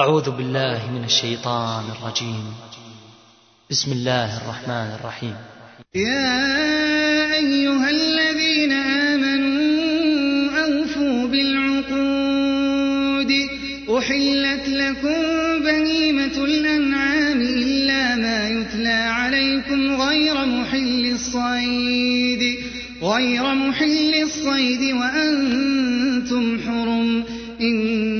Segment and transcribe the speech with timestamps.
[0.00, 2.44] أعوذ بالله من الشيطان الرجيم.
[3.70, 5.34] بسم الله الرحمن الرحيم.
[5.94, 13.32] يا أيها الذين آمنوا أوفوا بالعقود.
[13.98, 15.22] أحلت لكم
[15.64, 22.58] بهيمة الأنعام إلا ما يتلى عليكم غير محل الصيد.
[23.02, 27.24] غير محل الصيد وأنتم حرم.
[27.60, 28.19] إن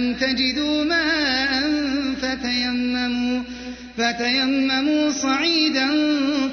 [0.00, 1.62] فلم تجدوا ماء
[2.22, 3.42] فتيمموا
[3.96, 5.88] فتيمموا صعيدا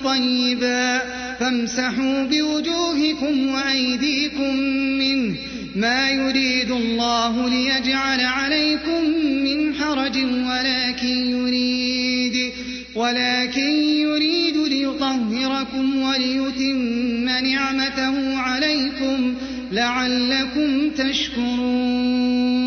[0.04, 1.02] طيبا
[1.40, 4.56] فامسحوا بوجوهكم وأيديكم
[5.00, 5.36] منه
[5.76, 9.04] ما يريد الله ليجعل عليكم
[9.44, 10.18] من حرج
[10.50, 12.52] ولكن يريد
[12.96, 19.36] ولكن يريد ليطهركم وليتم نعمته عليكم
[19.72, 22.67] لعلكم تشكرون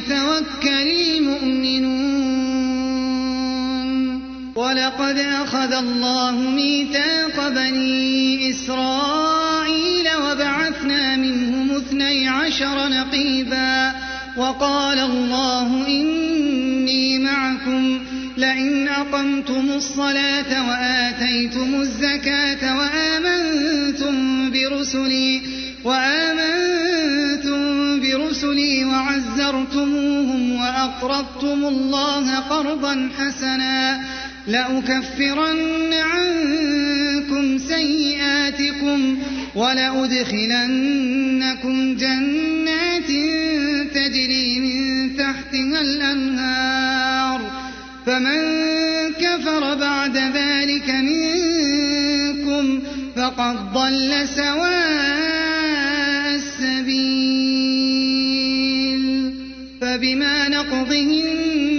[0.00, 2.20] فليتوكل المؤمنون.
[4.56, 13.92] ولقد أخذ الله ميثاق بني إسرائيل وبعثنا منهم اثني عشر نقيبا.
[14.36, 18.00] وقال الله إني معكم
[18.36, 25.40] لئن أقمتم الصلاة وآتيتم الزكاة وآمنتم برسلي
[25.84, 34.00] وآمنتم برسلي وعزرتموهم وأقرضتم الله قرضا حسنا
[34.46, 39.18] لأكفرن عنكم سيئاتكم
[39.54, 40.76] ولأدخلنكم
[41.96, 43.10] جنات
[43.94, 47.40] تجري من تحتها الأنهار
[48.06, 48.40] فمن
[49.12, 52.80] كفر بعد ذلك منكم
[53.16, 55.49] فقد ضل سواء
[60.00, 61.24] فبما نقضهم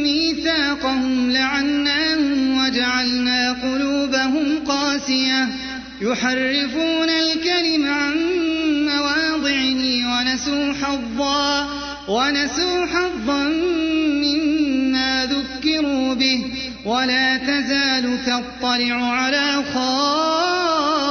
[0.03, 5.47] ميثاقهم لعناهم وجعلنا قلوبهم قاسية.
[6.01, 8.13] يحرفون الكلم عن
[8.85, 9.81] مواضعه
[10.11, 11.69] ونسوا حظا
[12.07, 13.43] ونسوا حظا
[14.23, 16.45] مما ذكروا به.
[16.85, 21.10] ولا تزال تطلع على خائنة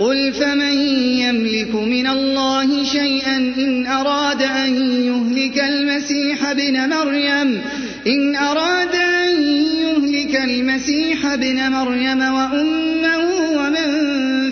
[0.00, 0.72] قل فمن
[1.18, 4.74] يملك من الله شيئا إن أراد أن
[5.04, 7.60] يهلك المسيح ابن مريم
[8.06, 9.42] إن أراد أن
[9.82, 13.18] يهلك المسيح ابن مريم وأمه
[13.50, 13.88] ومن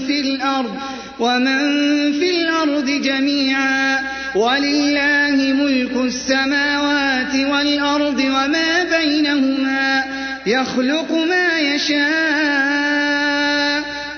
[0.07, 0.77] في الأرض
[1.19, 1.59] ومن
[2.13, 3.99] في الأرض جميعا
[4.35, 10.05] ولله ملك السماوات والأرض وما بينهما
[10.47, 13.16] يخلق ما يشاء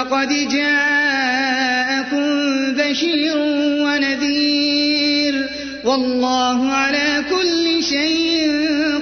[0.00, 2.26] فقد جاءكم
[2.72, 3.36] بشير
[3.84, 5.46] ونذير
[5.84, 8.50] والله على كل شيء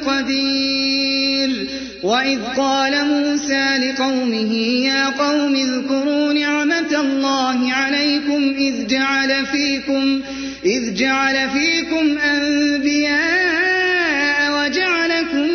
[0.07, 1.67] قدير
[2.02, 4.55] وإذ قال موسى لقومه
[4.87, 10.21] يا قوم اذكروا نعمة الله عليكم إذ جعل فيكم
[10.64, 13.19] إذ جعل فيكم أنبياء
[14.59, 15.49] وجعلكم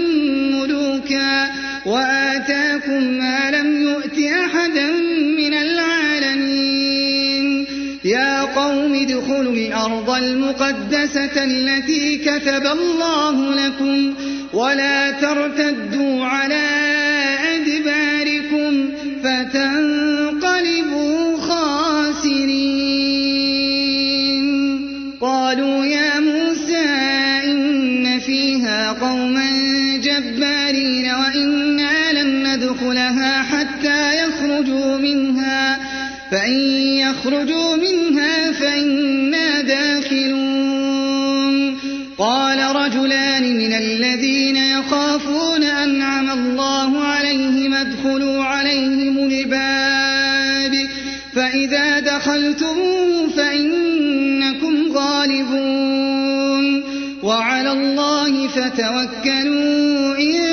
[0.55, 1.49] ملوكا
[1.85, 3.72] وآتاكم ما لم
[4.53, 4.91] أحدا
[5.37, 7.45] من العالمين.
[8.05, 14.13] يا قوم ادخلوا الأرض المقدسة التي كتب الله لكم
[14.53, 16.63] ولا ترتدوا على
[17.55, 18.89] أدباركم
[19.23, 20.17] فتنقلبوا
[21.37, 22.83] خاسرين.
[25.21, 26.85] قالوا يا موسى
[27.43, 29.49] إن فيها قوما
[29.97, 32.02] جبارين وإنا
[32.53, 35.79] لن ندخلها حتى يخرجوا منها.
[36.31, 40.73] فإن يخرجوا منها فإنا داخلون.
[42.17, 50.87] قال رجلان من الذين يخافون أنعم الله عليهم ادخلوا عليهم الباب.
[51.35, 52.75] فإذا دخلتم
[53.37, 56.83] فإنكم غالبون.
[57.23, 60.52] وعلى الله فتوكلوا إن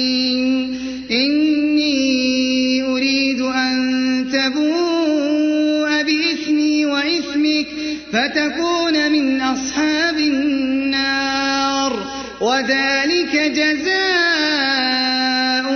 [8.13, 12.11] فتكون من أصحاب النار.
[12.41, 13.91] وذلك جزاء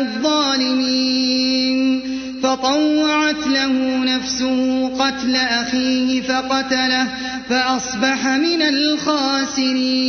[0.02, 2.02] الظالمين.
[2.44, 7.08] فطوعت له نفسه قتل أخيه فقتله
[7.50, 10.06] فأصبح من الخاسرين.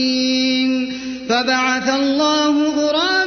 [1.28, 3.26] فبعث الله غرابا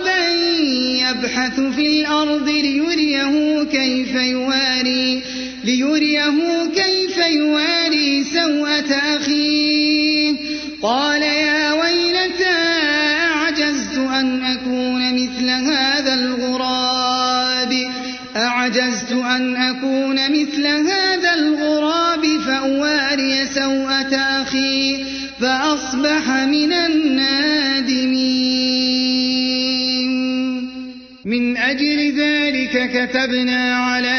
[1.09, 5.23] يبحث في الأرض ليريه كيف يواري
[5.63, 6.33] ليريه
[6.75, 7.88] كيف يواري
[8.49, 10.35] سوءة أخيه.
[10.81, 12.57] قال يا ويلتى
[13.33, 17.73] أعجزت أن أكون مثل هذا الغراب؟
[18.35, 25.03] أعجزت أن أكون مثل هذا الغراب فأواري سوءة أخي
[25.41, 28.29] فأصبح من النادمين.
[31.25, 34.18] من أجل ذلك كتبنا على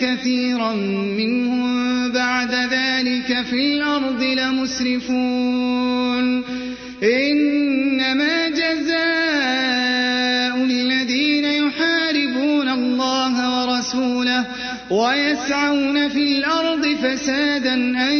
[0.00, 0.72] كثيرا
[1.18, 5.60] منهم بعد ذلك في الأرض لمسرفون.
[7.02, 9.70] إنما جزاء
[10.64, 14.46] الذين يحاربون الله ورسوله
[14.90, 18.18] ويسعون في الأرض فسادا أن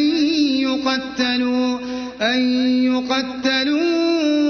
[0.66, 1.78] يقتلوا
[2.22, 2.40] أن
[2.84, 4.49] يقتلوا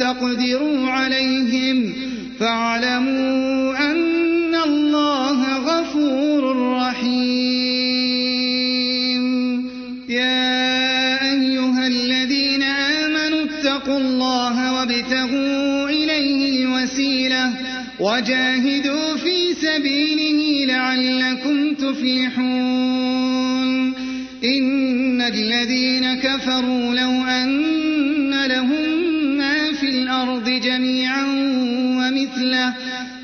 [0.00, 1.92] تقدروا عليهم
[2.38, 6.42] فاعلموا أن الله غفور
[6.72, 8.10] رحيم.
[10.08, 17.52] يا أيها الذين آمنوا اتقوا الله وابتغوا إليه الوسيلة
[18.00, 23.20] وجاهدوا في سبيله لعلكم تفلحون.
[24.44, 27.19] إن الذين كفروا لو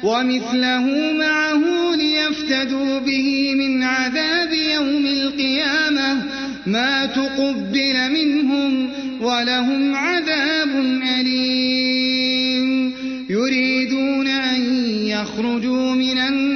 [0.07, 1.63] ومثله معه
[1.97, 6.23] ليفتدوا به من عذاب يوم القيامة
[6.67, 8.91] ما تقبل منهم
[9.21, 10.69] ولهم عذاب
[11.21, 12.93] أليم.
[13.31, 14.63] يريدون أن
[15.07, 16.56] يخرجوا من النار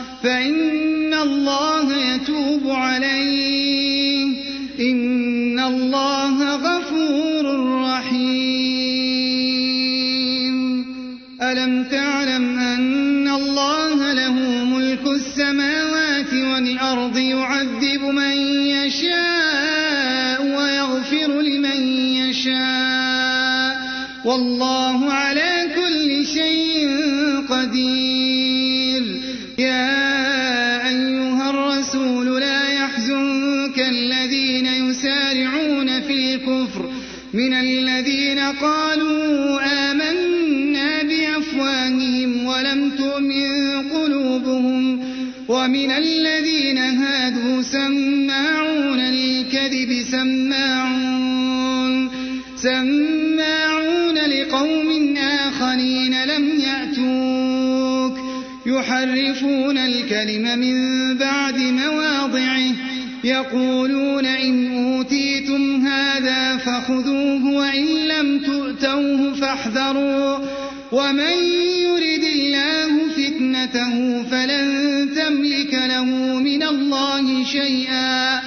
[0.23, 4.25] فإن الله يتوب عليه.
[4.79, 6.80] إن الله غفور
[45.71, 51.31] ومن الذين هادوا سماعون للكذب سماعون
[52.55, 58.17] سماعون لقوم آخرين لم يأتوك
[58.65, 62.71] يحرفون الكلم من بعد مواضعه
[63.23, 70.37] يقولون إن أوتيتم هذا فخذوه وإن لم تؤتوه فاحذروا
[70.91, 71.37] ومن
[71.79, 73.00] يرد الله
[73.61, 76.05] فتنته فلن تملك له
[76.39, 78.39] من الله شيئا.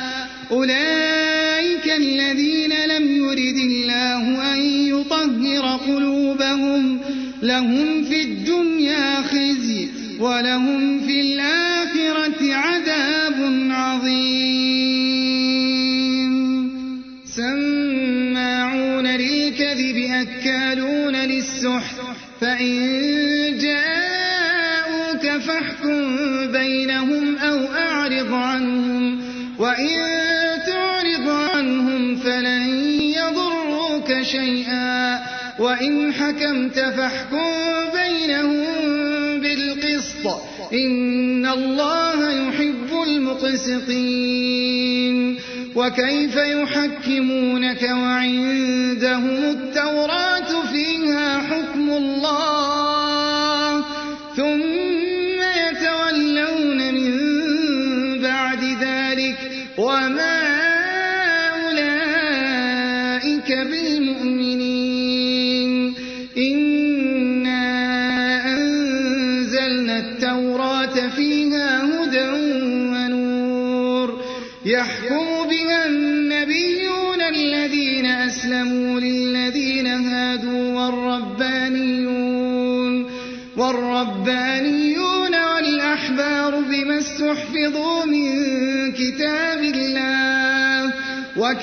[0.51, 7.01] أولئك الذين لم يرد الله أن يطهر قلوبهم
[7.43, 9.89] لهم في الدنيا خزي
[10.21, 15.15] ولهم في الآخرة عذاب عظيم.
[17.27, 21.97] سماعون للكذب أكالون للسحت
[22.41, 23.94] فإن جاءوك
[25.47, 26.17] فاحكم
[26.53, 29.23] بينهم أو أعرض عنهم.
[29.59, 29.99] وإن
[30.67, 32.69] تعرض عنهم فلن
[33.01, 35.21] يضروك شيئا.
[35.59, 37.53] وإن حكمت فاحكم
[37.95, 38.65] بينهم
[39.41, 40.27] بالقسط.
[40.73, 44.65] إن الله يحب المقسطين.
[45.77, 52.84] وكيف يحكمونك وعندهم التوراة فيها حكم الله؟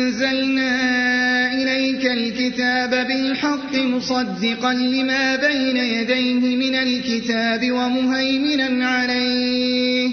[1.53, 10.13] إليك الكتاب بالحق مصدقا لما بين يديه من الكتاب ومهيمنا عليه.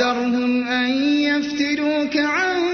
[0.00, 0.90] واحذرهم أن
[1.22, 2.73] يفتنوك عن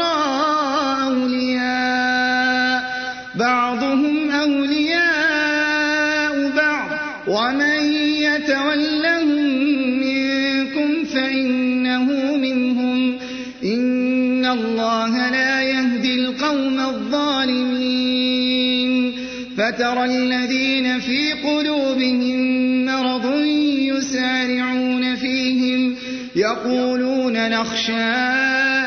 [19.71, 23.45] فترى الذين في قلوبهم مرض
[23.79, 25.95] يسارعون فيهم
[26.35, 28.03] يقولون نخشى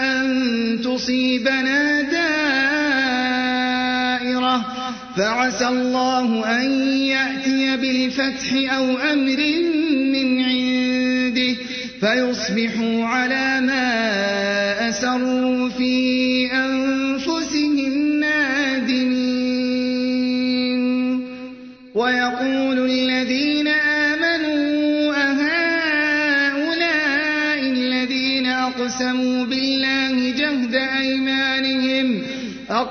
[0.04, 2.74] أن تصيبنا دائرة
[5.16, 9.38] فعسى الله أن يأتي بالفتح أو أمر
[10.12, 11.54] من عنده
[12.00, 16.33] فيصبحوا على ما أسروا في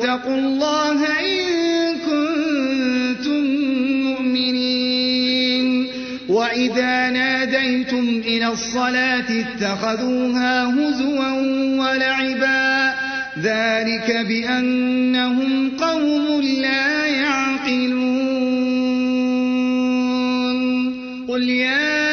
[0.00, 3.44] واتقوا الله إن كنتم
[4.04, 5.86] مؤمنين.
[6.28, 11.30] وإذا ناديتم إلى الصلاة اتخذوها هزوا
[11.80, 12.94] ولعبا.
[13.42, 18.00] ذلك بأنهم قوم لا يعقلون.
[21.28, 22.08] قل يا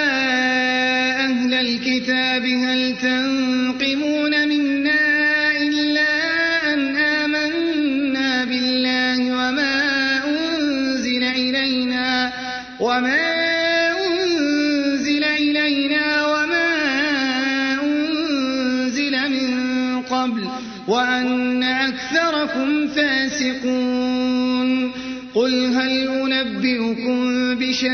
[1.25, 3.16] أهل الكتاب هل تنقمون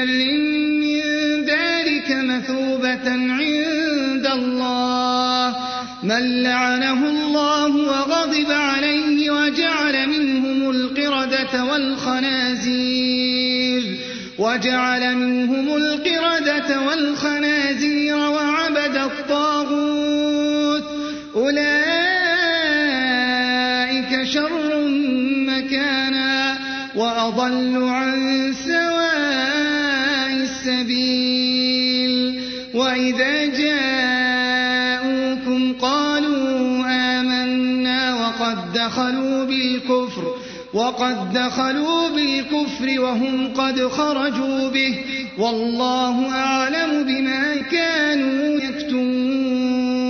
[0.03, 0.31] بشر
[0.79, 1.01] من
[1.45, 5.55] ذلك مثوبة عند الله
[6.03, 13.03] من لعنه الله وغضب عليه وجعل منهم القردة والخنازير
[14.39, 20.83] وجعل منهم القردة والخنازير وعبد الطاغوت
[21.35, 21.83] أولئك
[24.23, 24.87] شر
[25.47, 26.57] مكانا
[26.95, 27.77] وأضل
[40.93, 44.95] وقد دخلوا بالكفر وهم قد خرجوا به.
[45.37, 50.03] والله أعلم بما كانوا يكتمون.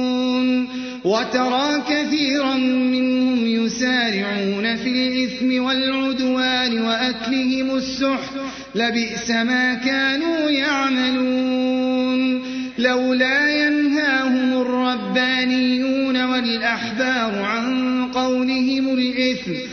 [1.04, 8.34] وترى كثيرا منهم يسارعون في الإثم والعدوان وأكلهم السحت.
[8.76, 12.44] لبئس ما كانوا يعملون.
[12.78, 19.73] لولا ينهاهم الربانيون والأحبار عن قولهم الإثم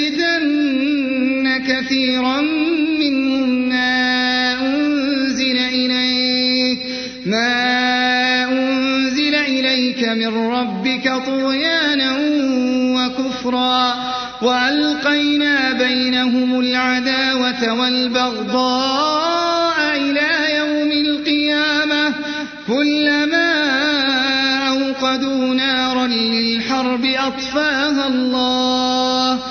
[2.11, 2.41] كثيرا
[2.99, 6.79] منهم ما أنزل إليك
[7.25, 12.17] ما أنزل إليك من ربك طغيانا
[12.95, 13.95] وكفرا
[14.41, 19.17] وألقينا بينهم العداوة والبغضاء
[19.97, 22.13] إلى يوم القيامة
[22.67, 23.51] كلما
[24.67, 29.50] أوقدوا نارا للحرب أطفاها الله.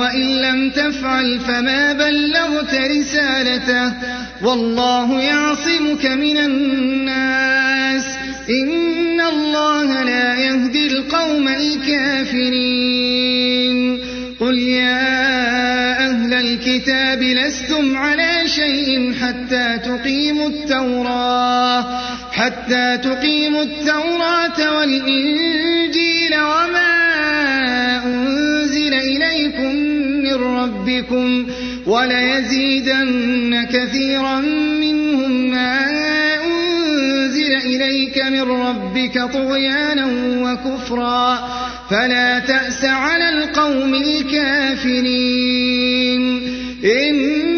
[0.00, 3.92] وإن لم تفعل فما بلغت رسالته
[4.42, 8.04] والله يعصمك من الناس
[8.50, 12.98] إن الله لا يهدي القوم الكافرين
[14.40, 15.18] قل يا
[16.10, 22.00] أهل الكتاب لستم على شيء حتى تقيموا التوراة
[22.32, 26.98] حتى تقيموا التوراة والإنجيل وما
[28.04, 29.87] أنزل إليكم
[30.28, 31.46] من ربكم
[31.86, 34.40] وليزيدن كثيرا
[34.80, 35.86] منهم ما
[36.44, 40.06] أنزل إليك من ربك طغيانا
[40.42, 41.48] وكفرا
[41.90, 45.38] فلا تأس على القوم الكافرين.
[46.84, 47.57] إن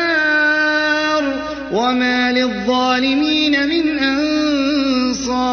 [1.81, 5.51] وما للظالمين من أنصار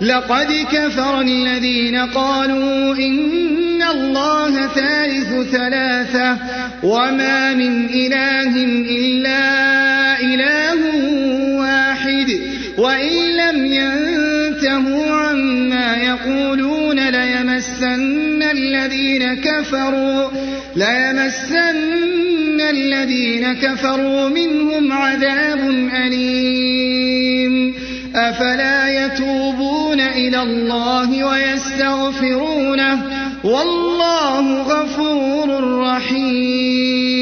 [0.00, 6.38] لقد كفر الذين قالوا إن الله ثالث ثلاثة
[6.82, 8.64] وما من إله
[8.98, 10.78] إلا إله
[11.58, 12.40] واحد
[12.78, 13.66] وإن لم
[14.56, 20.28] ينتهوا عما يقولون ليمسن الذين كفروا
[20.76, 25.60] ليمسن الذين كفروا منهم عذاب
[26.06, 27.74] أليم.
[28.16, 33.02] أفلا يتوبون إلى الله ويستغفرونه؟
[33.44, 37.15] والله غفور رحيم.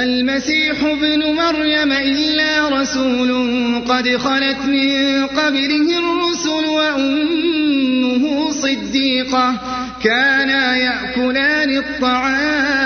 [0.00, 3.30] ما المسيح ابن مريم إلا رسول
[3.88, 9.60] قد خلت من قبله الرسل وأمه صديقة
[10.04, 12.84] كانا يأكلان الطعام.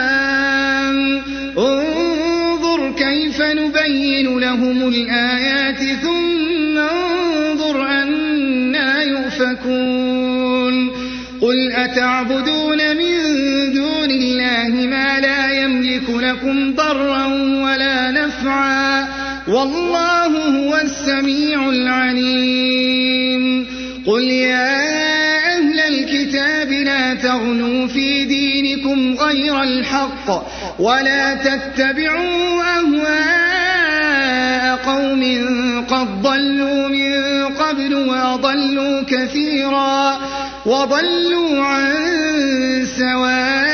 [1.59, 10.91] انظر كيف نبين لهم الآيات ثم انظر أنا يؤفكون.
[11.41, 13.15] قل أتعبدون من
[13.75, 15.34] دون الله ما لا
[15.95, 17.27] يملك لكم ضرا
[17.65, 19.09] ولا نفعا
[19.49, 23.45] والله هو السميع العليم.
[24.07, 24.77] قل يا
[25.57, 30.47] أهل الكتاب لا تغنوا في دينكم غير الحق
[30.79, 33.65] ولا تتبعوا أهواء
[34.77, 35.23] قوم
[35.89, 40.19] قد ضلوا من قبل وأضلوا كثيرا
[40.67, 43.74] وضلوا عن سواء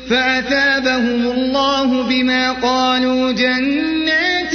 [0.09, 4.51] فأثابهم الله بما قالوا جنات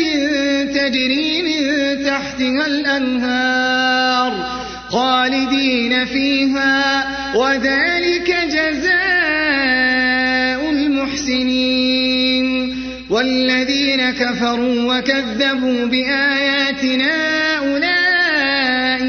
[0.75, 1.63] تجري من
[2.05, 4.33] تحتها الأنهار
[4.91, 8.97] خالدين فيها وذلك جزاء
[10.71, 12.07] المحسنين.
[13.11, 17.36] والذين كفروا وكذبوا بآياتنا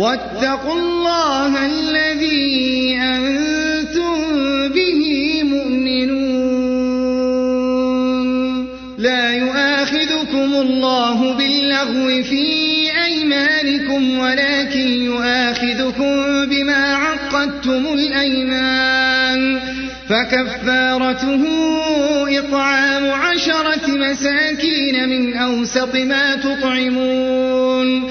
[0.00, 4.12] واتقوا الله الذي أنتم
[4.68, 5.02] به
[5.44, 6.20] مؤمنون.
[8.98, 12.46] لا يؤاخذكم الله باللغو في
[13.04, 19.60] أيمانكم ولكن يؤاخذكم بما عقدتم الأيمان.
[20.08, 21.42] فكفارته
[22.38, 28.10] إطعام عشرة مساكين من أوسط ما تطعمون.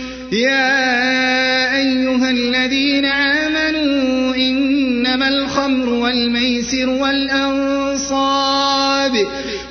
[0.31, 8.41] يا أيها الذين آمنوا إنما الخمر والميسر والأنصاب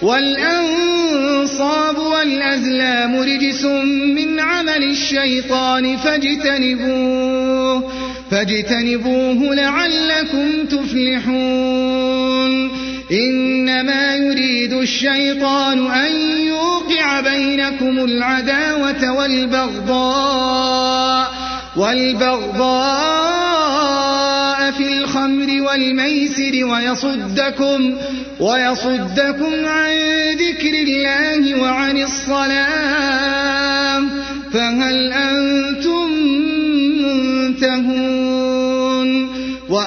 [0.02, 3.64] والأنصاب والأزلام رجس
[4.14, 7.92] من عمل الشيطان فاجتنبوه
[8.30, 12.30] فاجتنبوه لعلكم تفلحون
[13.12, 20.80] إنما يريد الشيطان أن يوقع بينكم العداوة والبغضاء
[21.76, 23.10] والبغضاء
[24.70, 27.96] في الخمر والميسر ويصدكم
[28.40, 29.96] ويصدكم عن
[30.38, 33.60] ذكر الله وعن الصلاة
[34.52, 36.10] فهل أنتم
[37.02, 37.99] منتهون؟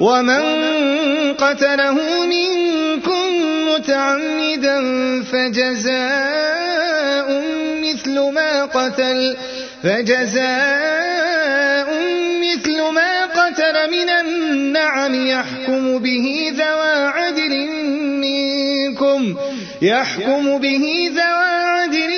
[0.00, 0.42] ومن
[1.34, 3.28] قتله منكم
[3.68, 4.78] متعمدا
[5.22, 6.48] فجزاء
[7.82, 9.36] مثل ما قتل
[9.82, 11.28] فجزاء
[12.42, 17.68] مثل ما قتل من النعم يحكم به ذوى عدل
[18.20, 19.36] منكم
[19.82, 22.17] يحكم به ذوى عدل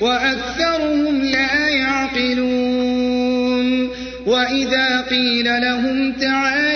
[0.00, 3.08] وأكثرهم لا يعقلون.
[4.26, 6.67] وإذا قيل لهم تعالوا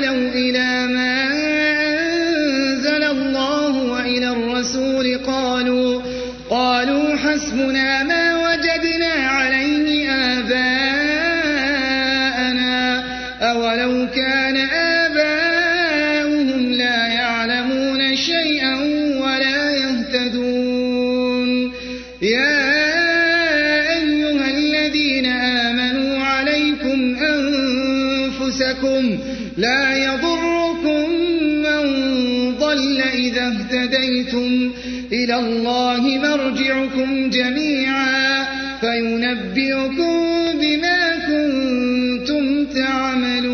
[39.33, 43.53] فينبئكم بما كنتم تعملون.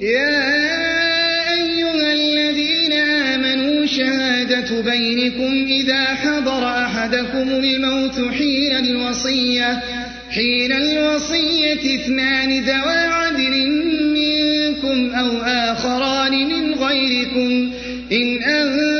[0.00, 0.38] يا
[1.52, 9.82] أيها الذين آمنوا شهادة بينكم إذا حضر أحدكم الموت حين الوصية
[10.30, 13.70] حين الوصية اثنان ذوى عدل
[14.18, 17.72] منكم أو آخران من غيركم.
[18.12, 18.97] إن أنتم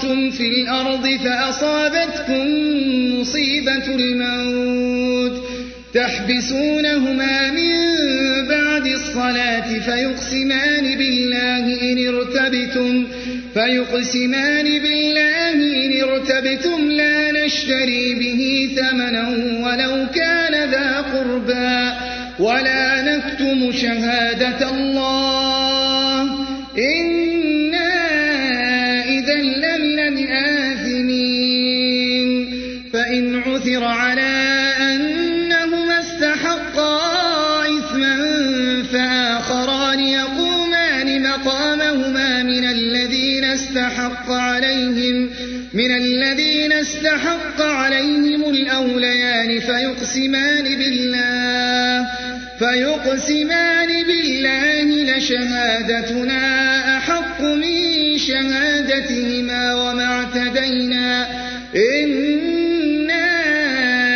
[0.00, 2.46] ضربتم في الأرض فأصابتكم
[3.20, 5.42] مصيبة الموت
[5.94, 7.68] تحبسونهما من
[8.48, 13.06] بعد الصلاة فيقسمان بالله إن ارتبتم
[13.54, 15.52] فيقسمان بالله
[15.86, 19.28] إن ارتبتم لا نشتري به ثمنا
[19.66, 21.92] ولو كان ذا قربى
[22.38, 26.22] ولا نكتم شهادة الله
[26.78, 27.29] إنا
[46.80, 52.06] استحق عليهم الأوليان فيقسمان بالله
[52.58, 56.42] فيقسمان بالله لشهادتنا
[56.96, 61.26] أحق من شهادتهما وما اعتدينا.
[61.76, 63.30] إنا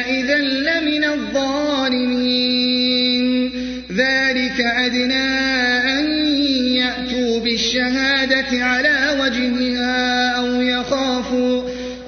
[0.06, 2.34] إذا لمن الظالمين.
[3.96, 5.34] ذلك أدنى
[5.98, 6.04] أن
[6.66, 11.53] يأتوا بالشهادة على وجهها أو يخافوا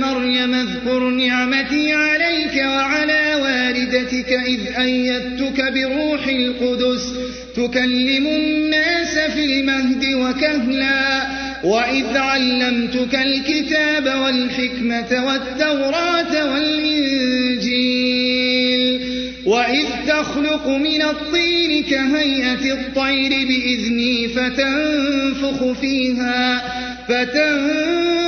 [0.00, 7.12] مريم اذكر نعمتي عليك وعلى والدتك إذ أيدتك بروح القدس
[7.56, 11.22] تكلم الناس في المهد وكهلا
[11.64, 18.18] وإذ علمتك الكتاب والحكمة والتوراة والإنجيل
[19.46, 26.62] وإذ تخلق من الطين كهيئة الطير بإذني فتنفخ فيها
[27.08, 28.27] فتنفخ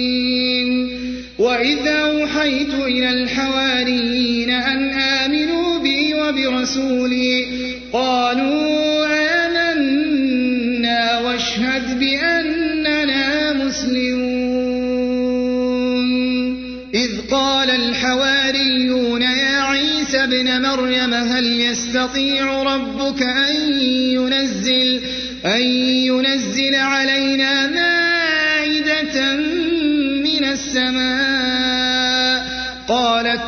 [1.41, 7.45] وإذا أوحيت إلى الحواريين أن آمنوا بي وبرسولي
[7.93, 9.05] قالوا
[9.45, 14.41] آمنا واشهد بأننا مسلمون
[16.93, 23.55] إذ قال الحواريون يا عيسى ابن مريم هل يستطيع ربك أن
[24.13, 25.01] ينزل,
[25.45, 27.90] أن ينزل علينا مائدة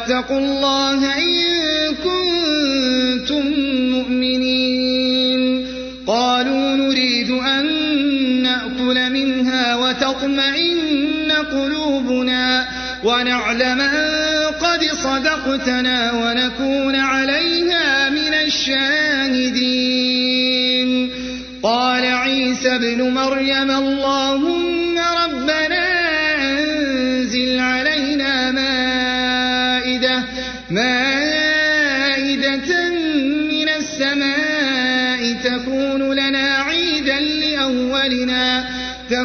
[0.03, 1.35] قال اتقوا الله إن
[1.95, 3.45] كنتم
[3.91, 5.67] مؤمنين.
[6.07, 7.65] قالوا نريد أن
[8.43, 12.67] نأكل منها وتطمئن قلوبنا
[13.03, 14.09] ونعلم أن
[14.61, 19.63] قد صدقتنا ونكون عليها من الشاهدين.
[21.63, 25.72] قال عيسى ابن مريم اللهم ربنا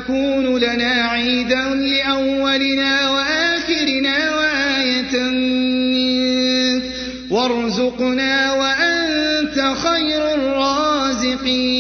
[0.09, 6.83] تكون لنا عيدا لأولنا وآخرنا وآية منك.
[7.31, 11.78] وارزقنا وأنت خير الرازقين.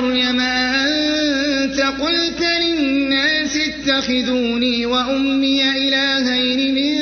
[0.00, 6.96] مريم أنت قلت للناس اتخذوني وأمي إلهين من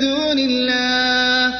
[0.00, 1.54] دون الله.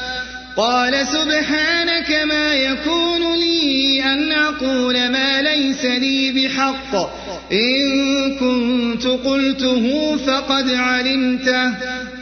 [0.57, 6.95] قال سبحانك ما يكون لي أن أقول ما ليس لي بحق.
[7.51, 11.73] إن كنت قلته فقد علمته.